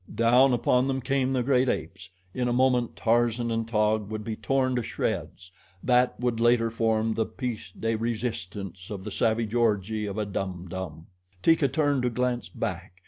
[0.15, 2.09] Down upon them came the great apes.
[2.33, 5.51] In a moment Tarzan and Taug would be torn to shreds
[5.83, 10.65] that would later form the PIECE DE RESISTANCE of the savage orgy of a Dum
[10.67, 11.05] Dum.
[11.43, 12.93] Teeka turned to glance back.